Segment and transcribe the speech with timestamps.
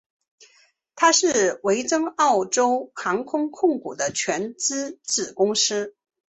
[0.95, 5.95] 它是维珍澳洲航空控股的全资子公司。